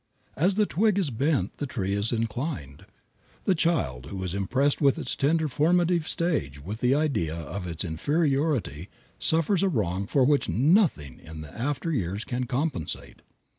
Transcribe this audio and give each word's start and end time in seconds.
As 0.35 0.55
the 0.55 0.65
twig 0.65 0.97
is 0.97 1.11
bent 1.11 1.55
the 1.57 1.67
tree 1.67 1.93
is 1.93 2.11
inclined. 2.11 2.87
The 3.43 3.53
child 3.53 4.07
who 4.07 4.23
is 4.23 4.33
impressed 4.33 4.81
in 4.81 4.87
its 4.87 5.15
tender 5.15 5.47
formative 5.47 6.07
stage 6.07 6.59
with 6.59 6.79
the 6.79 6.95
idea 6.95 7.35
of 7.35 7.67
its 7.67 7.85
inferiority 7.85 8.89
suffers 9.19 9.61
a 9.61 9.69
wrong 9.69 10.07
for 10.07 10.23
which 10.25 10.49
nothing 10.49 11.19
in 11.19 11.41
the 11.41 11.53
after 11.55 11.91
years 11.91 12.23
can 12.23 12.45
compensate. 12.47 13.21